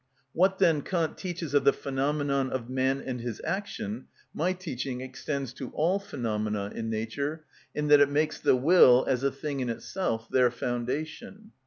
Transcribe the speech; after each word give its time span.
What, 0.33 0.57
then, 0.57 0.81
Kant 0.81 1.15
teaches 1.15 1.53
of 1.53 1.63
the 1.63 1.71
phenomenon 1.71 2.49
of 2.49 2.71
man 2.71 3.01
and 3.05 3.21
his 3.21 3.39
action 3.45 4.07
my 4.33 4.51
teaching 4.51 4.99
extends 4.99 5.53
to 5.53 5.69
all 5.75 5.99
phenomena 5.99 6.71
in 6.73 6.89
nature, 6.89 7.45
in 7.75 7.87
that 7.89 7.99
it 8.01 8.09
makes 8.09 8.39
the 8.39 8.55
will 8.55 9.05
as 9.07 9.23
a 9.23 9.29
thing 9.29 9.59
in 9.59 9.69
itself 9.69 10.27
their 10.27 10.49
foundation. 10.49 11.51